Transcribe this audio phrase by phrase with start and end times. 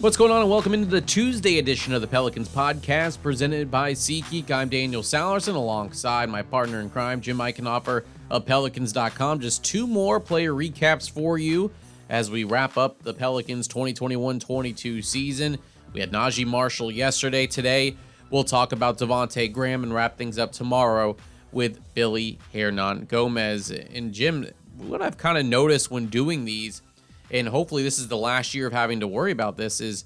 [0.00, 3.94] What's going on, and welcome into the Tuesday edition of the Pelicans podcast presented by
[3.94, 4.48] SeatGeek.
[4.48, 9.40] I'm Daniel Sallerson alongside my partner in crime, Jim Eichenhofer of Pelicans.com.
[9.40, 11.72] Just two more player recaps for you
[12.08, 15.58] as we wrap up the Pelicans 2021 22 season.
[15.92, 17.48] We had Naji Marshall yesterday.
[17.48, 17.96] Today,
[18.30, 21.16] we'll talk about Devonte Graham and wrap things up tomorrow
[21.50, 23.96] with Billy Hernangomez.
[23.96, 24.46] And Jim,
[24.76, 26.82] what I've kind of noticed when doing these
[27.30, 30.04] and hopefully this is the last year of having to worry about this is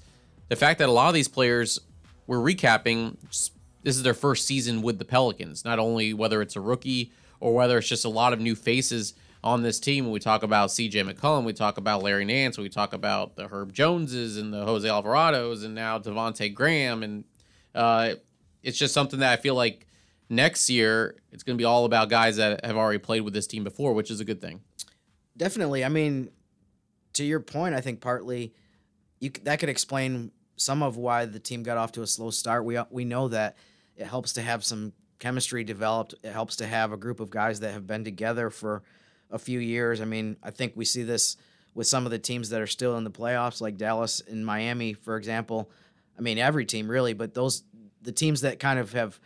[0.49, 1.79] the fact that a lot of these players
[2.27, 3.17] we're recapping
[3.83, 5.65] this is their first season with the Pelicans.
[5.65, 9.13] Not only whether it's a rookie or whether it's just a lot of new faces
[9.43, 10.05] on this team.
[10.05, 13.47] When we talk about CJ McCollum we talk about Larry Nance we talk about the
[13.47, 17.03] Herb Joneses and the Jose Alvarados and now Devonte Graham.
[17.03, 17.25] And
[17.75, 18.15] uh,
[18.61, 19.85] it's just something that I feel like
[20.29, 23.47] next year it's going to be all about guys that have already played with this
[23.47, 24.61] team before which is a good thing.
[25.35, 25.83] Definitely.
[25.83, 26.29] I mean
[27.13, 28.53] to your point, I think partly
[29.19, 32.65] you that could explain some of why the team got off to a slow start.
[32.65, 33.55] We uh, we know that
[33.95, 36.15] it helps to have some chemistry developed.
[36.23, 38.83] It helps to have a group of guys that have been together for
[39.31, 40.01] a few years.
[40.01, 41.37] I mean, I think we see this
[41.73, 44.93] with some of the teams that are still in the playoffs, like Dallas and Miami,
[44.93, 45.71] for example.
[46.17, 47.63] I mean, every team really, but those
[48.01, 49.19] the teams that kind of have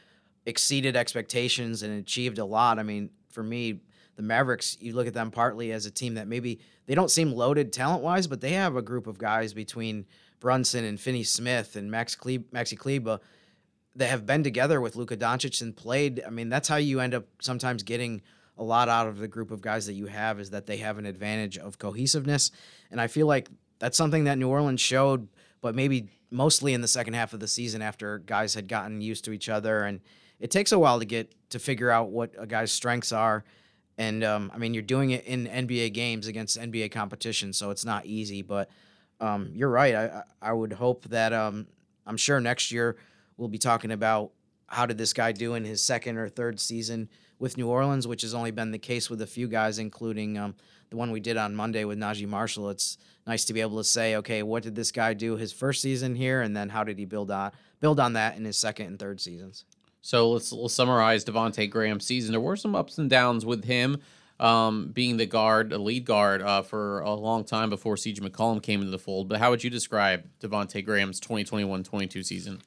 [0.45, 2.79] exceeded expectations and achieved a lot.
[2.79, 3.81] I mean, for me,
[4.17, 7.31] the Mavericks, you look at them partly as a team that maybe they don't seem
[7.31, 10.05] loaded talent wise, but they have a group of guys between
[10.39, 13.19] Brunson and Finney Smith and Max Cle- Maxi Kleber
[13.95, 16.21] that have been together with Luka Doncic and played.
[16.25, 18.21] I mean, that's how you end up sometimes getting
[18.57, 20.97] a lot out of the group of guys that you have is that they have
[20.97, 22.51] an advantage of cohesiveness.
[22.89, 25.27] And I feel like that's something that New Orleans showed,
[25.61, 29.25] but maybe mostly in the second half of the season after guys had gotten used
[29.25, 29.83] to each other.
[29.83, 30.01] And
[30.39, 33.43] it takes a while to get to figure out what a guy's strengths are
[33.97, 37.85] and um, I mean, you're doing it in NBA games against NBA competition, so it's
[37.85, 38.41] not easy.
[38.41, 38.69] But
[39.19, 39.95] um, you're right.
[39.95, 41.67] I I would hope that um,
[42.05, 42.97] I'm sure next year
[43.37, 44.31] we'll be talking about
[44.67, 47.09] how did this guy do in his second or third season
[47.39, 50.55] with New Orleans, which has only been the case with a few guys, including um,
[50.89, 52.69] the one we did on Monday with Naji Marshall.
[52.69, 55.81] It's nice to be able to say, okay, what did this guy do his first
[55.81, 58.87] season here, and then how did he build on build on that in his second
[58.87, 59.65] and third seasons.
[60.01, 62.31] So let's, let's summarize Devonte Graham's season.
[62.31, 63.97] There were some ups and downs with him
[64.39, 68.61] um, being the guard, the lead guard uh, for a long time before CJ McCollum
[68.61, 69.27] came into the fold.
[69.27, 72.61] But how would you describe Devonte Graham's 2021-22 season?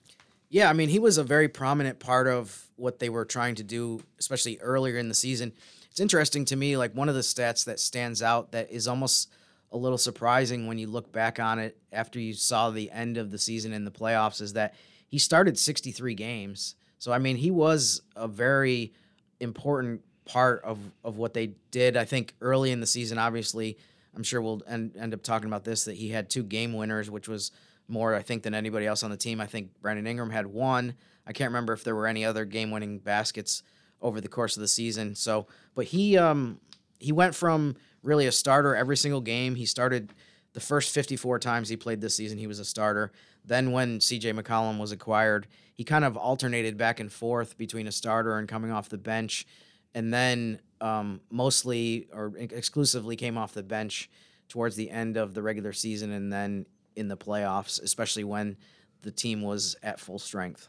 [0.48, 3.62] Yeah, I mean, he was a very prominent part of what they were trying to
[3.62, 5.52] do, especially earlier in the season.
[5.90, 9.30] It's interesting to me, like one of the stats that stands out that is almost
[9.72, 13.30] a little surprising when you look back on it after you saw the end of
[13.30, 14.74] the season in the playoffs is that
[15.06, 18.92] he started 63 games so I mean, he was a very
[19.40, 21.96] important part of of what they did.
[21.96, 23.78] I think early in the season, obviously,
[24.14, 27.10] I'm sure we'll end, end up talking about this that he had two game winners,
[27.10, 27.52] which was
[27.88, 29.40] more I think than anybody else on the team.
[29.40, 30.94] I think Brandon Ingram had one.
[31.26, 33.62] I can't remember if there were any other game winning baskets
[34.02, 35.14] over the course of the season.
[35.14, 36.60] So, but he um
[36.98, 39.54] he went from really a starter every single game.
[39.54, 40.12] He started
[40.52, 42.38] the first 54 times he played this season.
[42.38, 43.12] He was a starter.
[43.44, 47.92] Then when CJ McCollum was acquired, he kind of alternated back and forth between a
[47.92, 49.46] starter and coming off the bench,
[49.94, 54.10] and then um, mostly or exclusively came off the bench
[54.48, 58.56] towards the end of the regular season and then in the playoffs, especially when
[59.02, 60.68] the team was at full strength.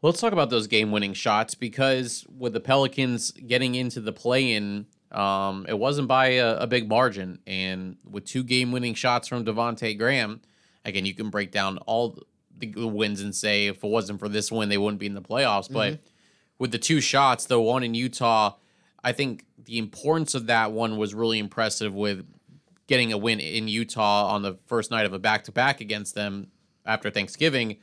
[0.00, 4.86] Well, let's talk about those game-winning shots because with the Pelicans getting into the play-in,
[5.16, 9.96] um, it wasn't by a, a, big margin, and with two game-winning shots from Devonte
[9.96, 10.42] Graham,
[10.84, 12.18] again, you can break down all
[12.58, 15.22] the wins and say if it wasn't for this win, they wouldn't be in the
[15.22, 15.72] playoffs.
[15.72, 16.02] But mm-hmm.
[16.58, 18.56] with the two shots, the one in Utah,
[19.02, 22.26] I think the importance of that one was really impressive with
[22.86, 26.14] getting a win in Utah on the first night of a back to back against
[26.14, 26.48] them
[26.84, 27.78] after Thanksgiving.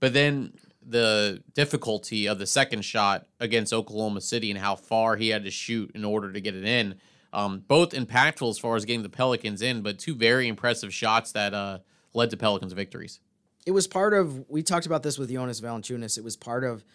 [0.00, 0.52] But then
[0.88, 5.50] the difficulty of the second shot against Oklahoma City and how far he had to
[5.50, 6.94] shoot in order to get it in.
[7.32, 11.32] Um, both impactful as far as getting the Pelicans in, but two very impressive shots
[11.32, 11.78] that uh,
[12.14, 13.20] led to Pelicans victories
[13.68, 16.16] it was part of we talked about this with Jonas Valanciunas.
[16.16, 16.86] It was part of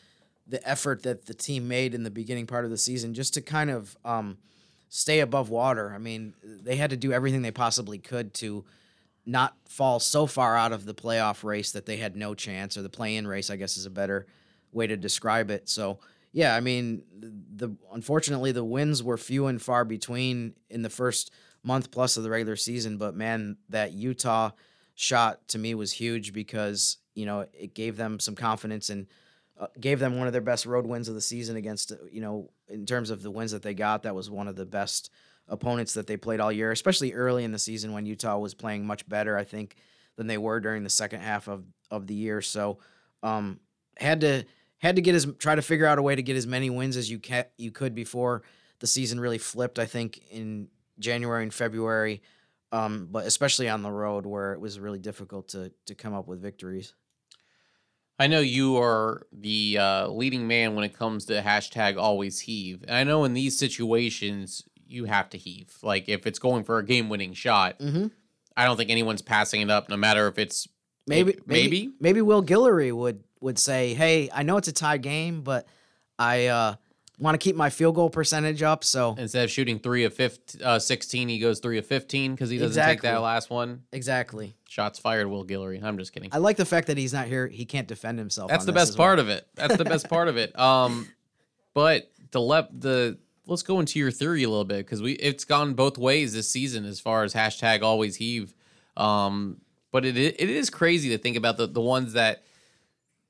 [0.47, 3.41] the effort that the team made in the beginning part of the season just to
[3.41, 4.39] kind of um,
[4.89, 5.93] stay above water.
[5.93, 8.65] I mean, they had to do everything they possibly could to
[9.25, 12.81] not fall so far out of the playoff race that they had no chance, or
[12.81, 14.27] the play-in race, I guess, is a better
[14.71, 15.69] way to describe it.
[15.69, 15.99] So,
[16.31, 21.31] yeah, I mean, the unfortunately the wins were few and far between in the first
[21.63, 22.97] month plus of the regular season.
[22.97, 24.51] But man, that Utah
[24.95, 29.07] shot to me was huge because you know it gave them some confidence and
[29.59, 32.49] uh, gave them one of their best road wins of the season against you know
[32.67, 35.09] in terms of the wins that they got that was one of the best
[35.47, 38.85] opponents that they played all year especially early in the season when Utah was playing
[38.85, 39.75] much better I think
[40.15, 42.41] than they were during the second half of of the year.
[42.41, 42.79] So
[43.21, 43.59] um,
[43.97, 44.43] had to
[44.77, 46.97] had to get as try to figure out a way to get as many wins
[46.97, 48.43] as you can you could before
[48.79, 49.79] the season really flipped.
[49.79, 50.67] I think in
[50.99, 52.21] January and February,
[52.71, 56.27] um, but especially on the road where it was really difficult to to come up
[56.27, 56.93] with victories.
[58.19, 62.83] I know you are the uh, leading man when it comes to hashtag always heave.
[62.87, 64.63] And I know in these situations
[64.93, 65.75] you have to heave.
[65.81, 68.07] Like if it's going for a game winning shot, Mm-hmm.
[68.55, 70.67] I don't think anyone's passing it up, no matter if it's
[71.07, 71.91] Maybe, maybe, maybe?
[71.99, 75.67] maybe Will Guillory would would say, "Hey, I know it's a tie game, but
[76.17, 76.75] I uh,
[77.19, 80.61] want to keep my field goal percentage up." So instead of shooting three of 15,
[80.63, 83.81] uh, 16, he goes three of 15 because he doesn't take that last one.
[83.91, 85.83] exactly, Shots fired, Will Guillory.
[85.83, 86.29] I'm just kidding.
[86.31, 87.47] I like the fact that he's not here.
[87.47, 88.49] He can't defend himself.
[88.49, 89.07] That's on the this best as well.
[89.07, 89.45] part of it.
[89.55, 90.57] That's the best part of it.
[90.57, 91.09] Um,
[91.73, 95.73] but the the let's go into your theory a little bit because we it's gone
[95.73, 98.53] both ways this season as far as hashtag always heave.
[98.95, 99.57] Um,
[99.91, 102.43] but it it is crazy to think about the the ones that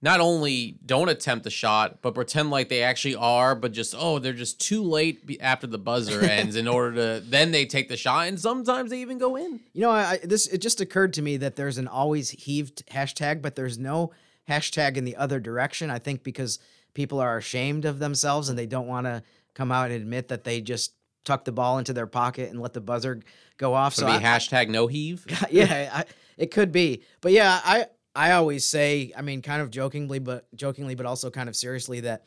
[0.02, 4.20] not only don't attempt the shot but pretend like they actually are, but just oh
[4.20, 7.98] they're just too late after the buzzer ends in order to then they take the
[7.98, 9.60] shot and sometimes they even go in.
[9.74, 12.86] You know, I, I this it just occurred to me that there's an always heaved
[12.88, 14.12] hashtag, but there's no
[14.50, 15.90] hashtag in the other direction.
[15.90, 16.60] I think because
[16.94, 19.24] people are ashamed of themselves and they don't want to
[19.54, 22.74] come out and admit that they just tuck the ball into their pocket and let
[22.74, 23.22] the buzzer
[23.58, 23.94] go off.
[23.94, 25.26] So So be I, hashtag no heave.
[25.52, 26.06] yeah, I,
[26.38, 27.86] it could be, but yeah, I
[28.16, 32.02] I always say, I mean, kind of jokingly, but jokingly, but also kind of seriously
[32.02, 32.24] that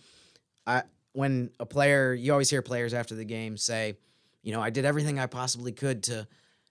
[0.67, 0.83] I
[1.13, 3.97] when a player, you always hear players after the game say,
[4.43, 6.27] you know, I did everything I possibly could to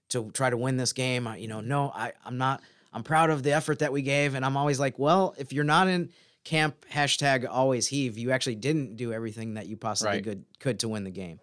[0.10, 1.28] to try to win this game.
[1.28, 2.62] I, you know, no, I I'm not.
[2.94, 5.66] I'm proud of the effort that we gave, and I'm always like, well, if you're
[5.66, 6.12] not in
[6.46, 10.24] camp hashtag always heave, you actually didn't do everything that you possibly Right.
[10.24, 11.40] could could to win the game.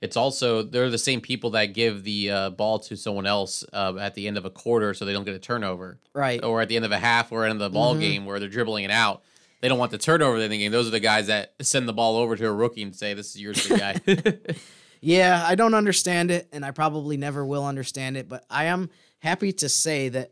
[0.00, 3.94] It's also they're the same people that give the uh, ball to someone else uh,
[4.00, 6.42] at the end of a quarter so they don't get a turnover, Right.
[6.42, 8.00] or at the end of a half or end of the ball Mhm.
[8.00, 9.22] game where they're dribbling it out.
[9.60, 10.72] They don't want the turnover in the game.
[10.72, 13.34] Those are the guys that send the ball over to a rookie and say, "This
[13.34, 14.00] is yours, big guy."
[15.02, 18.90] Yeah, I don't understand it, and I probably never will understand it, but I am
[19.20, 20.30] happy to say that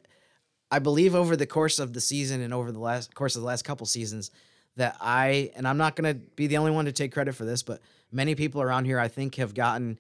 [0.70, 3.46] I believe over the course of the season and over the last course of the
[3.46, 4.30] last couple seasons
[4.76, 7.44] that I and I'm not going to be the only one to take credit for
[7.44, 7.80] this, but
[8.12, 9.98] many people around here I think have gotten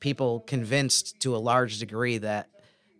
[0.00, 2.48] people convinced to a large degree that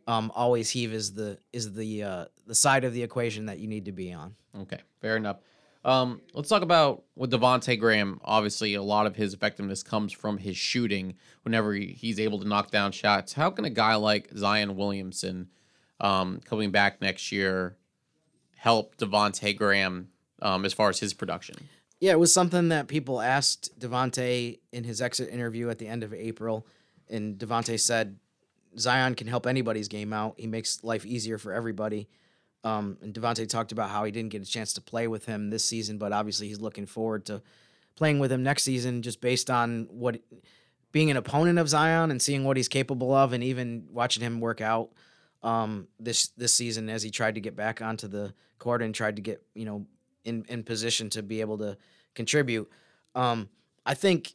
[0.07, 3.69] um, always heave is the is the uh, the side of the equation that you
[3.69, 4.35] need to be on.
[4.63, 5.39] okay, fair enough.
[5.85, 8.21] Um, let's talk about with Devonte Graham.
[8.25, 11.15] Obviously, a lot of his effectiveness comes from his shooting.
[11.43, 15.49] Whenever he, he's able to knock down shots, how can a guy like Zion Williamson,
[16.01, 17.77] um, coming back next year,
[18.57, 20.09] help Devonte Graham
[20.43, 21.57] um, as far as his production?
[22.01, 26.05] Yeah, it was something that people asked Devonte in his exit interview at the end
[26.05, 26.67] of April,
[27.09, 28.19] and Devonte said
[28.79, 30.35] Zion can help anybody's game out.
[30.37, 32.09] He makes life easier for everybody.
[32.65, 35.51] Um, and Devonte talked about how he didn't get a chance to play with him
[35.51, 37.43] this season, but obviously he's looking forward to
[37.95, 40.21] playing with him next season, just based on what
[40.93, 44.41] being an opponent of Zion and seeing what he's capable of, and even watching him
[44.41, 44.91] work out
[45.43, 49.17] um, this this season as he tried to get back onto the court and tried
[49.17, 49.87] to get you know
[50.25, 51.77] in in position to be able to
[52.15, 52.71] contribute.
[53.15, 53.49] Um,
[53.87, 54.35] I think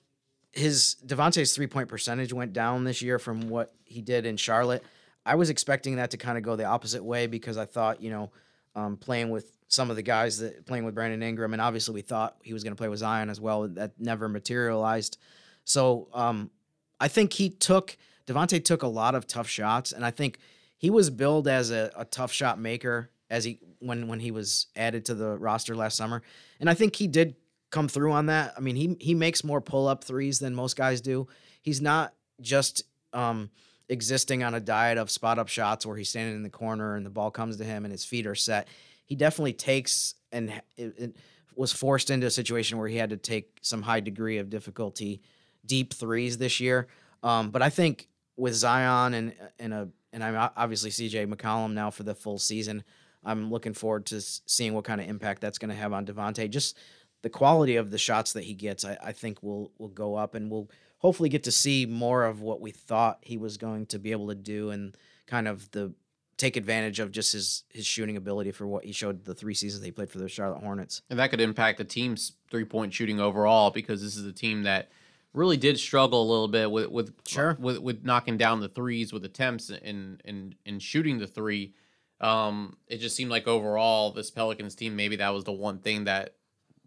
[0.52, 4.84] his Devonte's three point percentage went down this year from what he did in Charlotte.
[5.26, 8.10] I was expecting that to kind of go the opposite way because I thought you
[8.10, 8.32] know
[8.76, 12.02] um, playing with some of the guys that playing with Brandon Ingram and obviously we
[12.02, 13.68] thought he was going to play with Zion as well.
[13.68, 15.18] That never materialized.
[15.66, 16.52] So um,
[17.00, 20.40] I think he took Devonte took a lot of tough shots, and I think
[20.84, 24.68] he was billed as a, a tough shot maker as he when when he was
[24.76, 26.22] added to the roster last summer,
[26.60, 27.38] and I think he did
[27.72, 28.54] come through on that.
[28.58, 31.30] I mean, he he makes more pull up threes than most guys do.
[31.62, 33.50] He's not just um,
[33.88, 37.06] existing on a diet of spot up shots where he's standing in the corner and
[37.06, 38.68] the ball comes to him and his feet are set.
[39.06, 41.18] He definitely takes and it, it
[41.56, 45.22] was forced into a situation where he had to take some high degree of difficulty
[45.66, 46.88] deep threes this year.
[47.22, 51.90] Um, but I think with Zion and and a and I'm obviously CJ McCollum now
[51.90, 52.84] for the full season.
[53.26, 56.50] I'm looking forward to seeing what kind of impact that's going to have on Devonte.
[56.50, 56.78] Just
[57.22, 60.36] the quality of the shots that he gets, I, I think will will go up,
[60.36, 64.00] and we'll hopefully get to see more of what we thought he was going to
[64.00, 65.94] be able to do, and kind of the
[66.38, 69.84] take advantage of just his his shooting ability for what he showed the three seasons
[69.84, 71.02] he played for the Charlotte Hornets.
[71.10, 74.64] And that could impact the team's three point shooting overall because this is a team
[74.64, 74.90] that
[75.34, 77.58] really did struggle a little bit with with Sure.
[77.60, 81.74] with, with knocking down the threes with attempts and and and shooting the three.
[82.22, 86.06] Um, it just seemed like overall this Pelicans team maybe that was the one thing
[86.06, 86.36] that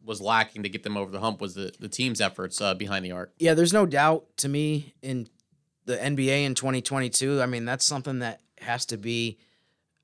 [0.02, 3.04] was lacking to get them over the hump was the, the team's efforts uh, behind
[3.04, 3.32] the arc.
[3.38, 5.28] Yeah, there's no doubt to me in
[5.84, 7.42] the NBA in 2022.
[7.42, 9.38] I mean, that's something that has to be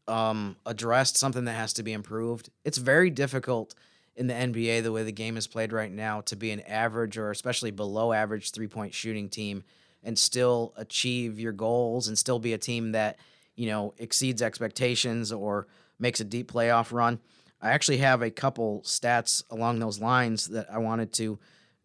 [0.09, 2.51] um, addressed, something that has to be improved.
[2.65, 3.75] It's very difficult
[4.17, 7.17] in the NBA, the way the game is played right now, to be an average
[7.17, 9.65] or especially below average three point shooting team
[10.03, 13.19] and still achieve your goals and still be a team that,
[13.55, 15.67] you know, exceeds expectations or
[15.99, 17.21] makes a deep playoff run.
[17.61, 21.39] I actually have a couple stats along those lines that I wanted to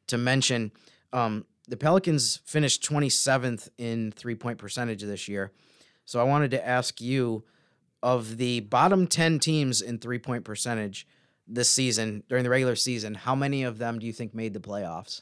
[0.08, 0.72] to mention.
[1.14, 5.52] Um, the Pelicans finished 27th in three point percentage this year.
[6.06, 7.44] So I wanted to ask you
[8.02, 11.08] of the bottom 10 teams in three point percentage
[11.48, 14.60] this season during the regular season, how many of them do you think made the
[14.60, 15.22] playoffs?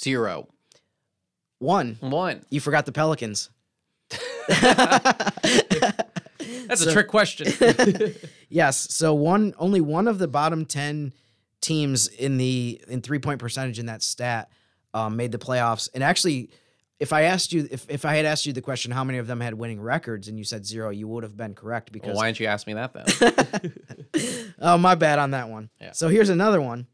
[0.00, 0.48] Zero.
[1.58, 1.96] One.
[2.00, 2.44] One.
[2.50, 3.50] You forgot the Pelicans.
[6.68, 7.52] That's a trick question.
[8.48, 8.94] yes.
[8.94, 11.12] So one only one of the bottom 10
[11.60, 14.50] teams in the in three point percentage in that stat
[14.94, 15.88] um, made the playoffs.
[15.94, 16.50] And actually,
[17.00, 19.26] if I asked you if, if I had asked you the question how many of
[19.26, 22.16] them had winning records and you said zero, you would have been correct because well,
[22.16, 24.54] why didn't you ask me that then?
[24.60, 25.70] oh my bad on that one.
[25.80, 25.92] Yeah.
[25.92, 26.86] So here's another one.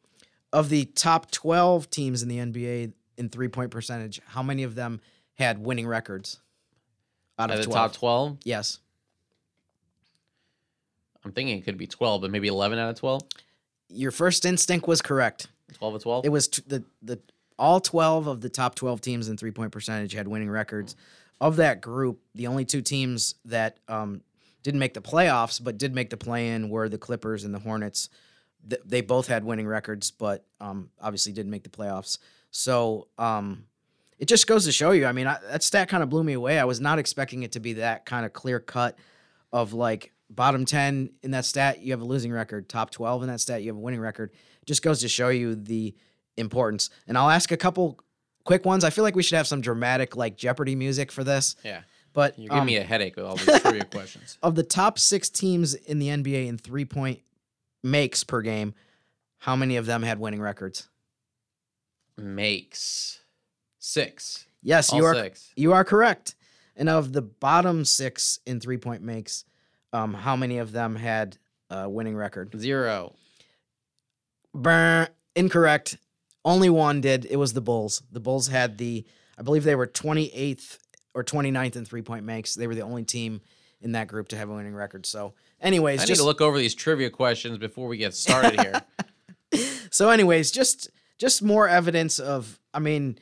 [0.53, 4.75] Of the top 12 teams in the NBA in three point percentage, how many of
[4.75, 5.01] them
[5.35, 6.39] had winning records?
[7.39, 7.75] Out of the 12.
[7.75, 8.79] top 12, Yes.
[11.25, 13.23] I'm thinking it could be 12, but maybe 11 out of 12.
[13.89, 15.47] Your first instinct was correct.
[15.75, 16.27] 12 of 12.
[16.27, 17.19] It was t- the the
[17.59, 20.97] all 12 of the top 12 teams in three point percentage had winning records.
[21.41, 24.23] Of that group, the only two teams that um,
[24.63, 27.59] didn't make the playoffs but did make the play in were the Clippers and the
[27.59, 28.09] Hornets.
[28.69, 32.19] Th- they both had winning records, but um, obviously didn't make the playoffs.
[32.51, 33.65] So um,
[34.19, 35.07] it just goes to show you.
[35.07, 36.59] I mean, I, that stat kind of blew me away.
[36.59, 38.97] I was not expecting it to be that kind of clear cut
[39.53, 42.69] of like bottom 10 in that stat, you have a losing record.
[42.69, 44.33] Top 12 in that stat, you have a winning record.
[44.67, 45.95] Just goes to show you the
[46.37, 46.91] importance.
[47.07, 47.99] And I'll ask a couple
[48.45, 48.85] quick ones.
[48.85, 51.57] I feel like we should have some dramatic like Jeopardy music for this.
[51.65, 51.83] yeah.
[52.13, 54.39] But You're giving um, me a headache with all these trivia questions.
[54.41, 57.21] of the top six teams in the NBA in three point
[57.83, 58.73] makes per game,
[59.39, 60.89] how many of them had winning records?
[62.17, 63.21] Makes
[63.81, 64.47] six.
[64.63, 65.51] Yes, All you are six.
[65.57, 66.37] you are correct.
[66.77, 69.45] And of the bottom six in three point makes,
[69.93, 71.37] um, how many of them had
[71.71, 72.55] a winning record?
[72.59, 73.15] Zero.
[74.55, 75.99] Burr, incorrect.
[76.45, 77.25] Only one did.
[77.25, 78.03] It was the Bulls.
[78.13, 79.05] The Bulls had the,
[79.39, 80.79] I believe they were 28th
[81.15, 82.55] or 29th in three point makes.
[82.55, 83.41] They were the only team
[83.81, 85.07] in that group to have a winning record.
[85.07, 88.61] So, anyways, I need just to look over these trivia questions before we get started
[88.61, 88.83] here.
[89.91, 92.59] so anyways, just just more evidence of.
[92.73, 93.19] I mean,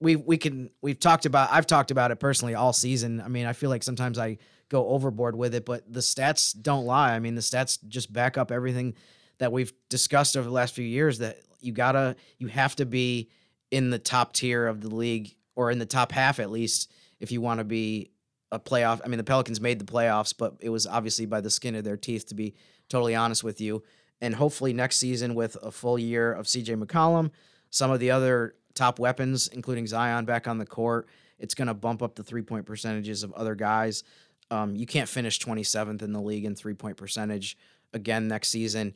[0.00, 1.50] we we can we've talked about.
[1.52, 3.20] I've talked about it personally all season.
[3.20, 6.86] I mean, I feel like sometimes I go overboard with it, but the stats don't
[6.86, 7.14] lie.
[7.14, 8.94] I mean, the stats just back up everything
[9.38, 11.18] that we've discussed over the last few years.
[11.18, 13.30] That you gotta, you have to be
[13.70, 17.32] in the top tier of the league or in the top half at least if
[17.32, 18.10] you want to be
[18.52, 19.00] a playoff.
[19.04, 21.84] I mean, the Pelicans made the playoffs, but it was obviously by the skin of
[21.84, 22.54] their teeth, to be
[22.88, 23.82] totally honest with you.
[24.20, 27.30] And hopefully next season, with a full year of CJ McCollum,
[27.70, 31.74] some of the other top weapons, including Zion, back on the court, it's going to
[31.74, 34.04] bump up the three point percentages of other guys.
[34.50, 37.56] Um, you can't finish 27th in the league in three point percentage
[37.92, 38.94] again next season,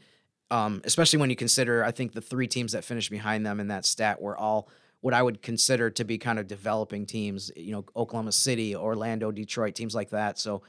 [0.50, 3.69] um, especially when you consider, I think the three teams that finished behind them in
[3.69, 4.69] that stat were all
[5.00, 9.31] what I would consider to be kind of developing teams, you know, Oklahoma City, Orlando,
[9.31, 10.38] Detroit, teams like that.
[10.38, 10.62] So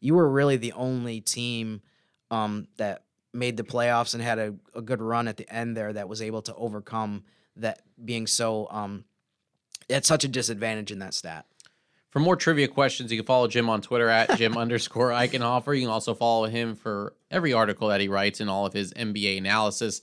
[0.00, 1.82] you were really the only team
[2.30, 5.92] um, that made the playoffs and had a, a good run at the end there
[5.92, 7.24] that was able to overcome
[7.56, 9.04] that being so um,
[9.88, 11.46] at such a disadvantage in that stat.
[12.10, 15.74] For more trivia questions, you can follow Jim on Twitter at Jim underscore Eichenhofer.
[15.74, 18.92] You can also follow him for every article that he writes and all of his
[18.94, 20.02] NBA analysis.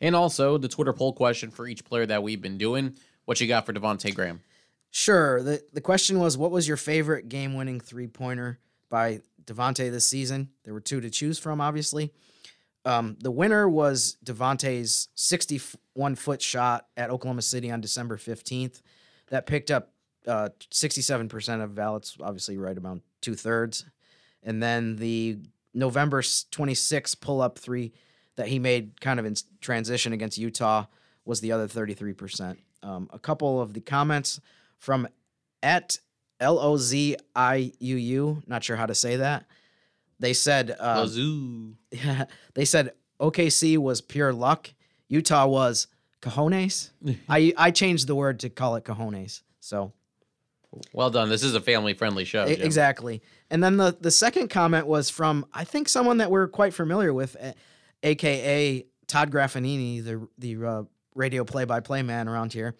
[0.00, 2.96] And also the Twitter poll question for each player that we've been doing.
[3.24, 4.40] What you got for Devonte Graham?
[4.90, 5.42] Sure.
[5.42, 10.06] The the question was what was your favorite game winning three pointer by Devonte this
[10.06, 10.50] season?
[10.64, 12.12] There were two to choose from, obviously.
[12.84, 18.80] Um, the winner was Devonte's 61 foot shot at Oklahoma City on December 15th.
[19.28, 19.92] That picked up
[20.26, 23.84] uh, 67% of ballots, obviously right about two thirds.
[24.42, 25.38] And then the
[25.74, 27.92] November 26th pull up three
[28.36, 30.86] that he made kind of in transition against Utah
[31.24, 32.56] was the other 33%.
[32.82, 34.40] Um, a couple of the comments
[34.78, 35.08] from
[35.62, 35.98] at
[36.40, 39.44] L O Z I U U, not sure how to say that.
[40.20, 41.00] They said, uh,
[42.54, 44.72] they said OKC was pure luck.
[45.08, 45.88] Utah was
[46.22, 46.90] cojones.
[47.28, 49.42] I I changed the word to call it cojones.
[49.60, 49.92] So
[50.92, 51.28] Well done.
[51.28, 52.46] This is a family friendly show.
[52.46, 52.60] Jim.
[52.60, 53.22] Exactly.
[53.50, 57.12] And then the the second comment was from I think someone that we're quite familiar
[57.12, 57.36] with,
[58.02, 60.82] aka Todd Graffagnini, the the uh,
[61.14, 62.74] radio play by play man around here.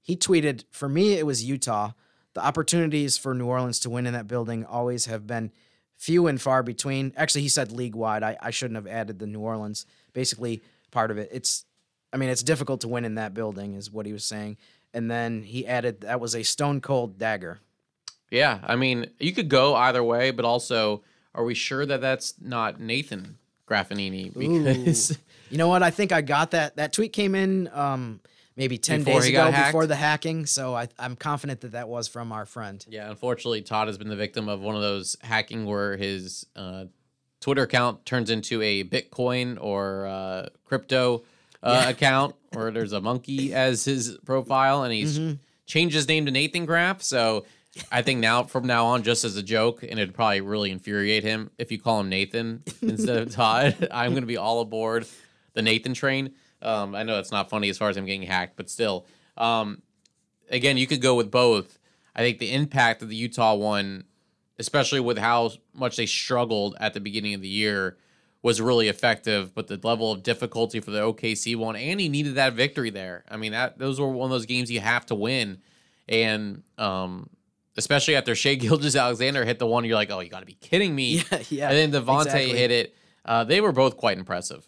[0.00, 1.92] He tweeted, "For me, it was Utah.
[2.34, 5.52] The opportunities for New Orleans to win in that building always have been
[5.96, 7.12] few and far between.
[7.16, 8.22] Actually, he said league wide.
[8.22, 9.86] I, I shouldn't have added the New Orleans.
[10.12, 11.28] Basically, part of it.
[11.32, 11.64] It's,
[12.12, 14.56] I mean, it's difficult to win in that building, is what he was saying.
[14.94, 17.58] And then he added that was a stone cold dagger.
[18.30, 21.02] Yeah, I mean, you could go either way, but also,
[21.34, 24.32] are we sure that that's not Nathan Graffagnini?
[24.32, 25.14] Because Ooh.
[25.50, 25.82] you know what?
[25.82, 26.76] I think I got that.
[26.76, 28.20] That tweet came in um,
[28.56, 30.46] maybe 10 Before days ago before the hacking.
[30.46, 32.84] So I, I'm confident that that was from our friend.
[32.88, 36.86] yeah, unfortunately, Todd has been the victim of one of those hacking where his uh,
[37.40, 41.24] Twitter account turns into a Bitcoin or uh, crypto
[41.64, 41.88] uh, Yeah.
[41.90, 45.38] account, where there's a monkey as his profile, and he's Mhm.
[45.66, 47.02] changed his name to Nathan Graff.
[47.02, 47.44] So
[47.90, 51.24] I think now, from now on, just as a joke, and it'd probably really infuriate
[51.24, 53.88] him if you call him Nathan instead of Todd.
[53.90, 55.06] I'm going to be all aboard
[55.54, 56.34] the Nathan train.
[56.62, 59.06] Um, I know it's not funny as far as him getting hacked, but still.
[59.36, 59.82] Um,
[60.50, 61.78] again, you could go with both.
[62.14, 64.04] I think the impact of the Utah one,
[64.58, 67.96] especially with how much they struggled at the beginning of the year,
[68.44, 69.54] was really effective.
[69.54, 73.24] But the level of difficulty for the OKC one, and he needed that victory there.
[73.28, 75.62] I mean, that those were one of those games you have to win,
[76.08, 77.30] and um,
[77.76, 80.58] especially after Shea Gilgis Alexander hit the one, you're like, oh, you got to be
[80.60, 81.24] kidding me.
[81.32, 81.70] Yeah, yeah.
[81.70, 82.56] and then Devonte exactly.
[82.56, 82.94] hit it.
[83.24, 84.64] Uh, they were both quite impressive.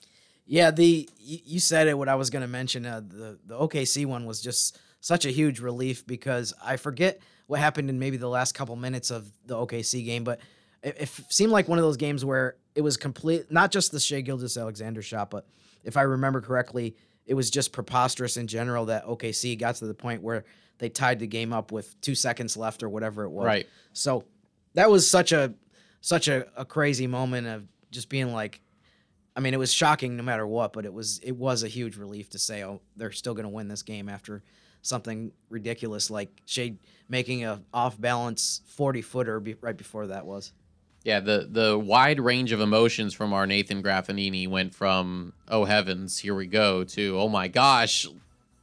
[0.47, 1.99] Yeah, the you, said it.
[1.99, 5.31] What I was going to mention, uh, the the OKC one was just such a
[5.31, 9.55] huge relief because I forget what happened in maybe the last couple minutes of the
[9.55, 10.41] OKC game, but
[10.83, 13.99] it, it seemed like one of those games where it was complete, not just the
[13.99, 15.49] Shai Gilgeous Alexander shot, but
[15.83, 19.95] if I remember correctly, it was just preposterous in general that OKC got to the
[19.95, 20.45] point where
[20.79, 23.47] they tied the game up with two seconds left or whatever it was.
[23.47, 23.67] Right.
[23.95, 24.25] So
[24.75, 25.55] that was such a
[26.03, 28.61] such a, a crazy moment of just being like
[29.35, 31.97] I mean, it was shocking no matter what, but it was it was a huge
[31.97, 34.43] relief to say, oh, they're still going to win this game after
[34.83, 36.79] something ridiculous like Shade
[37.09, 40.53] making a off balance forty footer be, right before that was.
[41.07, 46.19] Yeah, the the wide range of emotions from our Nathan Graffagnini went from oh heavens,
[46.19, 48.09] here we go to oh my gosh,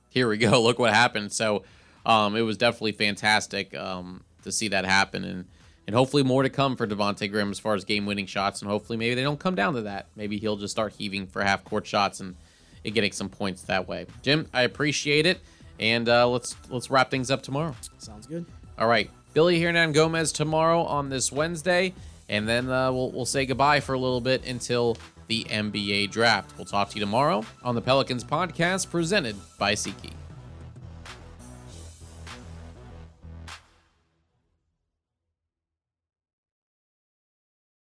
[0.10, 1.32] here we go, look what happened.
[1.32, 1.64] So
[2.06, 5.46] um, it was definitely fantastic um, to see that happen, and
[5.88, 8.70] and hopefully more to come for Devonte Graham as far as game winning shots, and
[8.70, 10.08] hopefully maybe they don't come down to that.
[10.18, 12.36] Maybe he'll just start heaving for half court shots and,
[12.84, 14.06] and getting some points that way.
[14.22, 15.40] Jim, I appreciate it,
[15.80, 17.74] and uh, let's let's wrap things up tomorrow.
[18.00, 18.46] Sounds good.
[18.78, 21.94] All right, Billy Hernangomez tomorrow on this Wednesday,
[22.30, 26.58] and then uh, we'll we'll say goodbye for a little bit until the NBA draft.
[26.58, 30.23] We'll talk to you tomorrow on the Pelicans podcast presented by SeatGeek.